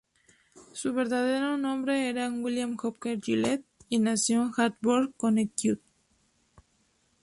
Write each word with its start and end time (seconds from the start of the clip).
Su 0.73 0.93
verdadero 0.95 1.59
nombre 1.59 2.09
era 2.09 2.27
William 2.31 2.75
Hooker 2.81 3.21
Gillette, 3.21 3.67
y 3.87 3.99
nació 3.99 4.41
en 4.45 4.51
Hartford, 4.57 5.11
Connecticut. 5.15 5.79